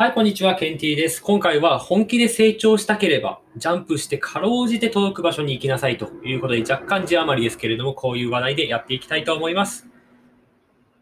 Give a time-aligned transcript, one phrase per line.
[0.00, 1.20] はい、こんにちは、ケンティーです。
[1.20, 9.88] 今回は本気で成長したければ、ジャンプしてかろうじて届く場所に行きなさいということで、若干字余りですけれども、こういう話題でやっていきたいと思います。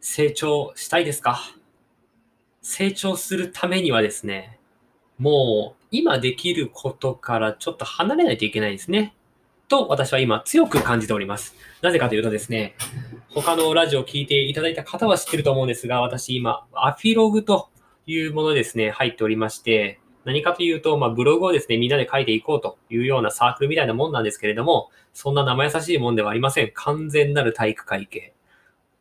[0.00, 1.38] 成長したいですか？
[2.62, 4.58] 成長するためにはですね、
[5.18, 9.14] もう今できることからちょっと離れないといけないですね。
[9.68, 11.54] と私は今強く感じております。
[11.82, 12.74] なぜかというとですね、
[13.28, 17.68] 他のラジオを聞いていただいた方は知ってると思うんですが、私今、アフィログと
[18.12, 26.70] いうものですね、入っておりまして、何かというと、まあ、ブログをですね、みんなで書いていこうというようなサークルみたいなもんなんですけれども、そんな生優しいもんではありません。
[26.74, 28.34] 完全なる体育会系。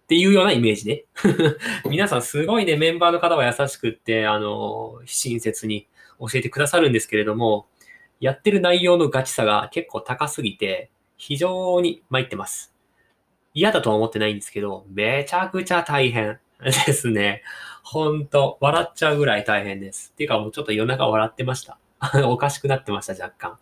[0.03, 1.03] っていうようなイメージね。
[1.89, 5.87] 皆さんすごいね、メンバーの方は優しくって、あの、親切に
[6.19, 7.67] 教えてくださるんですけれども、
[8.19, 12.73] やってる内容のガチさが結構高すぎて、非常に参ってます。
[13.53, 17.43] 嫌だとは思ってないんですけど、めちゃくちゃ大変ですね。
[17.89, 20.11] ほんと、笑っちゃうぐらい大変です。
[20.13, 21.79] っていうかもうちょっと夜中笑ってました。
[22.27, 23.57] おかしくなってました、若干。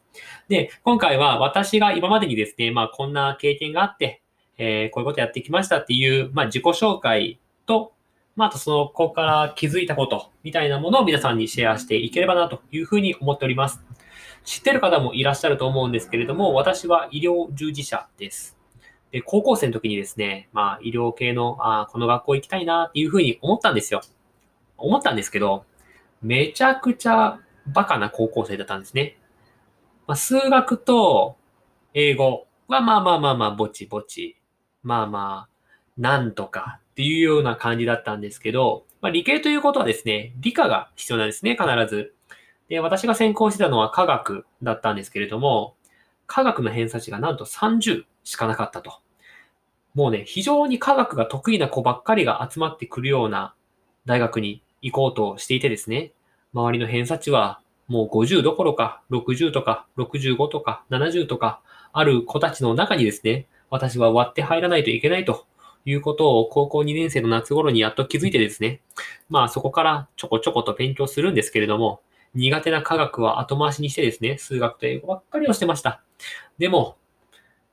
[0.47, 4.23] で、今回は私が今までにですね、まあこんな経験があって、
[4.57, 7.93] えーこういうことやってきましたっていう、まあ自己紹介と、
[8.35, 13.83] まああとその、ここから気づいたことみたいなものを皆さんにシェアしていければなというふうに思っております。
[14.43, 18.54] 知ってる方もいらっしゃると思うんですけれども、私は医療従事者です。
[19.11, 24.01] で、高校生の時にですね、まあ医療系の、あーこの学校行きたいなっていうふうに思ったんですよ。
[24.77, 25.65] 思ったんですけど、
[26.21, 29.17] めちゃくちゃバカな高校生だったんですね。
[30.07, 31.37] まあ、数学と
[31.93, 34.37] 英語はまあまあまあまあ、ぼちぼち。
[34.83, 35.49] まあまあ、
[35.97, 42.13] なんとかっていうような感じだったんですけど、まあ、理系ということはですね、理科が必要なんですね、必ず。
[42.69, 45.75] で、私が専攻してたのは科学だったんですけれども、
[46.27, 48.99] 科学の偏差値がなんと30しかなかったと。
[49.93, 53.53] もうね、非常に科学が得意な子ばっかりが集まってくるような
[54.05, 56.11] 大学に行こうとしていてですね、
[56.53, 61.61] 周りの偏差値はもう50どころか60とか65とか70とか
[61.94, 65.45] ある子たちの中にですね、私は割って入らないといけないと
[65.85, 68.81] いうことを高校2年生の夏頃にやっと気づいてですね、
[69.29, 72.01] まあそこからちょこちょこと勉強するんですけれども、
[72.33, 76.01] 苦手な科学は後回しにしてですね、数学と英語ばっかりをしてました。
[76.57, 76.97] でも、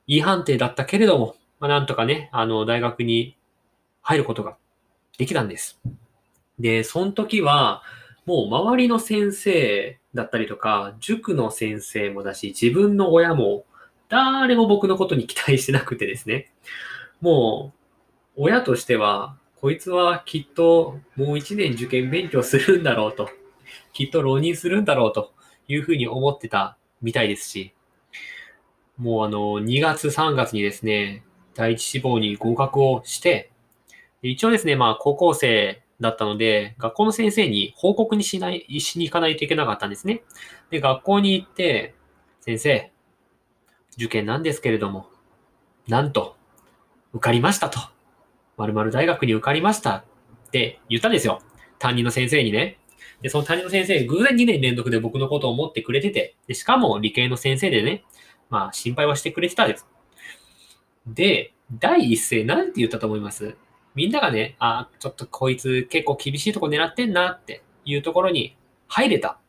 [0.07, 3.37] いい判定だったけれども、まあ、なんとかね、あの、大学に
[4.01, 4.57] 入ることが
[5.17, 5.79] できたんです。
[6.59, 7.83] で、その時は、
[8.25, 13.65] もう周りの先生だったりとか、塾の先生もだし、自分の親も、
[14.09, 16.51] 誰も僕のことに期待してなくてですね。
[17.21, 17.73] も
[18.37, 23.29] う、親としては、こいつはきっともう一年受験勉強するんだろうと、
[23.93, 25.31] きっと浪人するんだろうと
[25.67, 27.73] いうふうに思ってたみたいですし、
[28.97, 31.23] もうあの、2月3月にですね、
[31.55, 33.51] 第一志望に合格をして、
[34.21, 40.23] 一応ですね、まあ高校生だったので、学校の先生に報告にしない、しに行かないといけなかったんですね。
[40.69, 41.95] で、学校に行って、
[42.41, 42.91] 先生、
[43.97, 45.07] 受験なんですけれども、
[45.87, 46.35] なんと、
[47.13, 47.79] 受かりましたと。
[48.57, 50.03] 〇〇大学に受かりましたっ
[50.51, 51.41] て言ったんですよ。
[51.79, 52.77] 担任の先生にね。
[53.21, 58.03] で、その担任の先生、偶然2年連続で僕のことを思ってくれてて、でしかも理系の先生でね、
[58.53, 59.87] まあ心配はしてくれてたんです。
[61.07, 63.57] で、第一声なんて言ったと思います？
[63.95, 68.55] みんながね、あ、ちょっとこいつ結構厳しいとこ狙ってんなっていうところに
[68.87, 69.39] 入れた。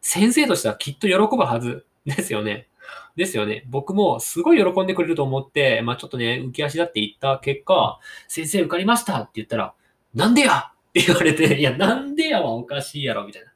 [0.00, 2.68] 先生としてはきっと喜ぶはず ですよね。
[3.16, 3.64] ですよね。
[3.68, 7.98] 僕もすごい喜んでくれると思って、まあちょっとね、浮き足立って言った結果、
[8.28, 9.74] 先生受かりましたって言ったら、
[10.14, 10.72] なんでや？
[10.90, 13.52] って言われて、いや、なんでやはおかしいやろ、みたいな。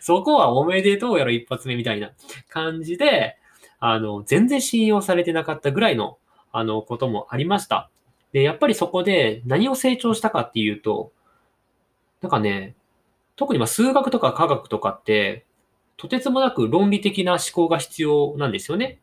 [0.00, 2.12] そこはおめでとうやろ、一発目みたいな
[2.48, 3.36] 感じで、
[3.86, 6.16] あの、全然信用されてなかったぐらいの、
[6.52, 7.90] あの、こともありました。
[8.32, 11.12] で、やっぱりそこで何を成長したかっていうと、
[12.22, 12.74] なんかね、
[13.36, 15.44] 特にま数学とか科学とかって、
[15.98, 19.00] とてつもなく論理的な思考が必要なんですよね。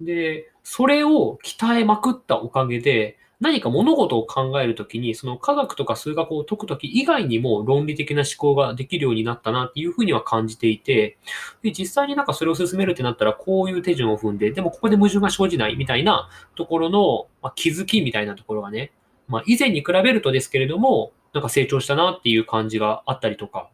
[0.00, 11.16] で、それを鍛えまくったおかげで、何か物事を考えるときに、その科学とか数学を解くとき以外にも論理的な思考ができるようになったなっていうふうには感じていて、
[11.62, 18.92] で実際になんかそれを進めるってなったら、こういう手順を踏んで、でもここで矛盾が生じないみたいなところの、まあ、気づきみたいなところがね、
[19.26, 23.70] まあ、以前に比べるとですけれども、なんか成長したなっていう感じがあったりとか。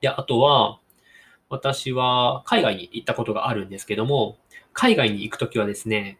[0.00, 0.78] で、あとは、
[1.48, 4.36] 私は海外に行ったことがあるんですけども、
[4.72, 6.18] 海外に行くときはですね、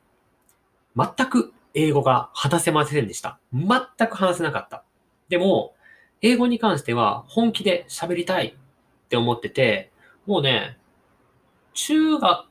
[0.96, 3.38] 全く英語が話せませんでした。
[3.52, 4.82] 全く話せなかった。
[5.28, 5.74] でも、
[6.22, 9.92] 英語に関しては本気で喋りたいって思ってて、
[10.26, 10.78] もうね、
[11.74, 12.46] 中学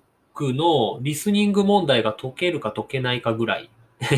[0.53, 3.71] のリスニング問題が解けるか解けないかぐらい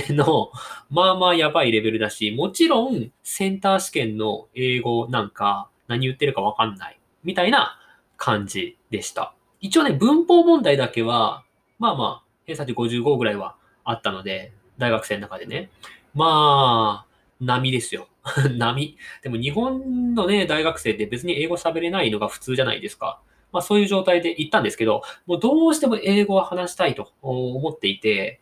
[0.10, 0.52] の、
[0.90, 7.00] まあまあやばいレベルだし、もちろんセンター試験の英語なんか何言ってるかわかんない。
[7.24, 7.80] みたいな
[8.18, 9.34] 感じでした。
[9.62, 11.46] 一応ね、文法問題だけは、
[11.80, 13.56] まあまあ、偏差値55ぐらいは
[13.86, 15.70] あったので、大学生の中でね。
[16.14, 17.08] まあ、
[17.40, 18.08] 波ですよ。
[18.58, 18.98] 波。
[19.22, 23.20] でも日本のね、大学生って別に英語喋れないのが普通じゃないですか。
[23.52, 28.42] まあそういう状態で行ったんですけど、もうどうしても英語は話したいと思っていて、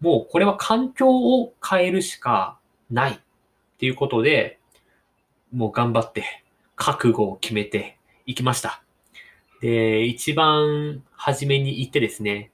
[0.00, 2.58] もうこれは環境を変えるしか
[2.90, 3.18] ないっ
[3.78, 4.58] ていうことで、
[5.52, 6.24] もう頑張って
[6.76, 8.82] 覚悟を決めていきました。
[9.60, 12.50] で、一番初めに行ってですね、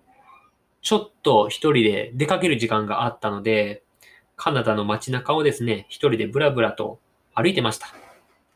[0.82, 3.82] ちょっと一人で出かける時間があったので、
[4.36, 7.00] カナダの街中をですね、一人でブラブラと
[7.34, 7.88] 歩いてました。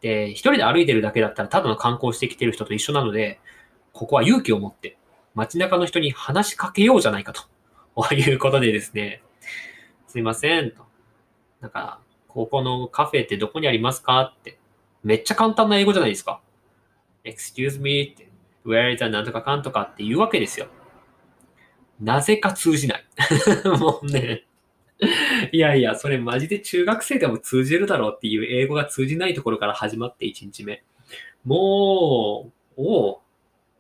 [0.01, 3.41] で、一人で歩いてるだけだったらただの観光してきてる人と一緒なので、
[3.93, 4.97] ここは勇気を持って
[5.35, 7.43] 街中の人に話しかけようじゃないかと。
[8.15, 9.23] いうことでですね、
[10.07, 10.85] すいません、と。
[11.61, 14.59] なんか、ここのカフェってどこにありますかって。
[15.05, 16.41] めっちゃ簡単な英語じゃないですか。
[17.25, 18.29] excuse me って、
[18.65, 20.69] where is a なんとかかんとかって言うわけですよ。
[22.03, 23.05] なぜか通じない。
[23.79, 24.45] もうね、
[25.53, 30.83] いやいや、それマジで中学生でも通じるだろうっていう英語が通じないところから始まって1日目。
[31.45, 33.19] もう、おう、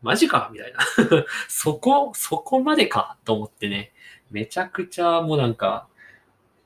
[0.02, 0.78] マジかみたいな。
[1.48, 3.92] そこ、そこまでかと思ってね。
[4.30, 5.88] めちゃくちゃもうなんか、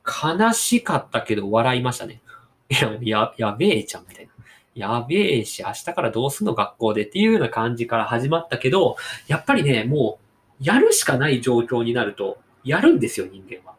[0.07, 2.21] 悲しかったけど笑いましたね。
[2.69, 4.33] いや、や、やべえじゃん、みたいな。
[4.75, 10.26] やべえし、明日からどうすんの学校でっていうような感じから始まったけど、やっぱりね、もう、
[10.61, 13.77] やるしかない状況になると、やるんですよ、人間は。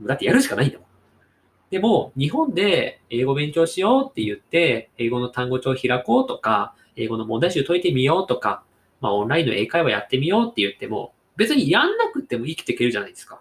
[0.00, 0.86] だってやるしかないんだもん。
[1.70, 8.62] でも、日本で英語勉強しようって言って、英語の単語帳開こうとか、英語の問題集解いてみようとか、
[9.00, 13.40] まあオンラインの英会話やってみようって言っても、別にやんなくても生きていけるじゃないですか。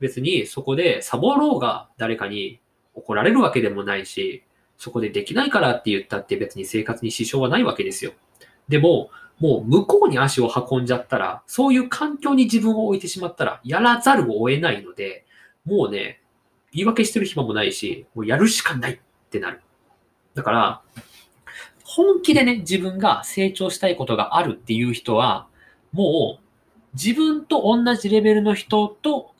[0.00, 2.60] 別にそこでサボろうが誰かに
[2.94, 4.44] 怒られるわけでもないし、
[4.76, 8.12] そこでできないからって言ったって別に生活に支障はないわけですよ。
[8.68, 15.26] でも、もう向こうに足を運んじゃったら、そういう環境に自分を置いてしまったら、やらざるを得ないので、
[15.64, 16.22] もうね、
[16.72, 18.98] 言い訳してる暇もないし、もうやるしかないっ
[19.30, 19.60] てなる。
[20.34, 20.82] だから、
[21.84, 25.46] 本気でね、自分が成長したいことがあるっていう人は、
[25.92, 26.46] もう
[26.94, 29.34] 自分と同じレベルの人と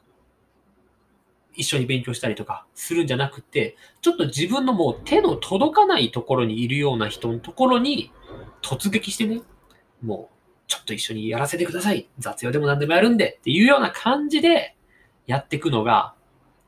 [1.54, 8.12] 一緒に勉強したりとかするんじゃなくて、ちょっと自分のもう手の届かないところにいるような人のところに
[8.62, 9.40] 突撃してね、
[10.02, 12.08] もうちょっと一緒にやらせてください。
[12.18, 14.74] 雑用でも何でもやるんでっていうような感じで
[15.26, 16.14] やっていくのが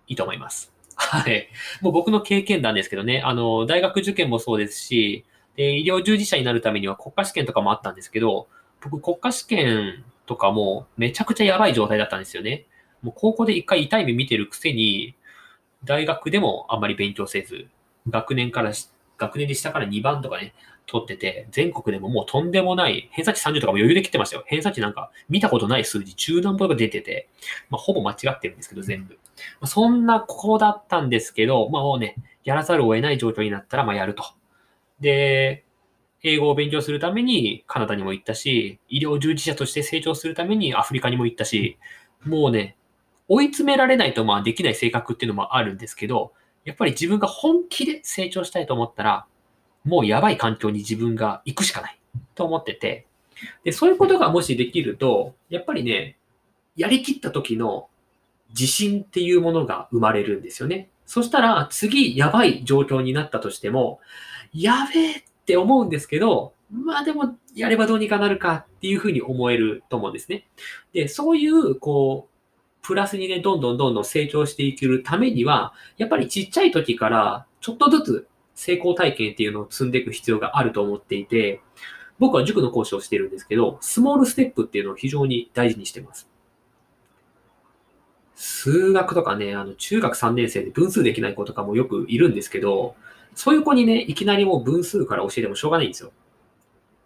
[0.06, 0.72] いいと思います。
[0.94, 1.48] はい。
[1.80, 5.24] もう僕の経験談ですけどね、あの、大学受験もそうですし、
[5.56, 8.48] で医療従事者になるためには国家試験とかもあったんですけど、
[8.80, 12.66] 僕国家試験とかもめちゃくちゃやばい状態だったんですよね。
[13.02, 15.14] もう高校で一回痛い目見てるくせに、
[15.84, 17.68] 大学でもあんまり勉強せず、
[18.08, 18.72] 学年から、
[19.18, 20.54] 学年で下から2番とかね、
[20.88, 24.44] 取ってて、全国でももうとんでもない、偏差値30とかも余裕で来てましたよ。
[24.46, 27.28] 偏差値なんか見たことない数字、中段歩が出てて、
[27.70, 29.14] まあ、ほぼ間違ってるんですけど、全部。
[29.14, 29.20] ま
[29.62, 34.24] あ、そんな子だったんですけど、まあもうね、やらざるを得ない状況になったら、まあやると。
[35.00, 35.64] で、
[36.22, 41.78] 英語を勉強するためにカナダにも行ったし、医療従事者として成長するためにアフリカにも行ったし、
[42.24, 42.76] もうね、
[43.28, 46.32] 追い詰められないとまあできない性格っていうのもあるんですけど、
[46.64, 49.26] やっぱり自分が本気で成長したいと思ったら、
[49.84, 51.98] もうやばい環境に自分が行くしかない
[52.34, 53.06] と思ってて、
[53.64, 56.16] で、そういうことがもしできると、やっぱりね、
[56.76, 57.88] やりきった時の
[58.50, 60.88] 自信っていうものが生まれるんですよね。
[61.06, 64.00] そしたら次やばい状況になったとしても、
[64.52, 70.46] やべえって思うんですけど、まあでもやればどうにかなるかっていうふうに思えると思うんですね。
[70.92, 78.28] で、そういう、こう、プラスにね、どんどんどんどん成長していけるためには、やっぱりちっちゃい時からちょっとずつ
[78.58, 81.60] 成功体験っていうのを積んでいく必要があると思っていて、
[82.18, 86.28] 僕は塾の講師をしてるんですけど、スモールステップっていうのを非常に大事にしてます。
[88.34, 92.96] 数学とかね、あの、中学3年生で分数できない子とかもよくいるんですけど、
[93.36, 96.10] そういう子にね、いきなりもう分数から教えてもしょうがないんですよ。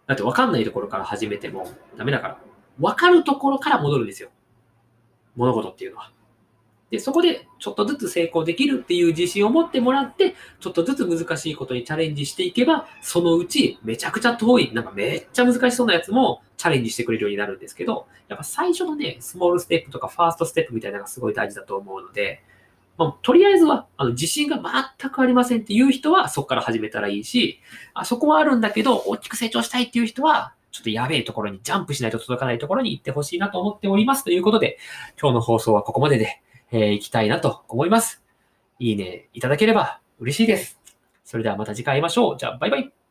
[0.07, 2.39] だって分かんないところから始めてもダメだから。
[2.79, 4.29] 分かるところから戻るんですよ。
[5.35, 6.11] 物事っていうのは。
[6.93, 22.43] で、そこでちょっとずつ成功できるっていう自信を持ってもらって、ちょっとずつ難しいことにチャレンジしていけば、そのうちめちゃくちゃ遠い、なんかめっちゃ難しそうなやつもチャレンジしてくれるようになるんですけど、やっぱ最初のね、スモールステップとかファーストステップみたいなのがすごい大事だと思うので、
[22.99, 24.61] まあ、とりあえずは、あの、自信が
[24.99, 27.59] 全くありませんっていう人は、そこから始めたらいいし、
[27.95, 34.23] あそこはあるんだけど、大きく成長したいっていう人は、ちょっとやべえところにジャンプしないと届かないところに行ってほしいなと思っております。
[34.23, 34.77] ということで、
[35.19, 36.42] 今日の放送はここまでで、
[36.73, 38.23] えー、行きたいなと思います。
[38.79, 40.79] いいねいただければ嬉しいです。
[41.23, 42.37] それではまた次回会いましょう。
[42.37, 43.02] じゃあ、バイバイ。